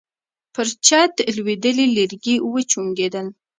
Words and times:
پر 0.53 0.67
چت 0.85 1.13
لوېدلي 1.35 1.85
لرګي 1.97 2.35
وچونګېدل. 2.53 3.27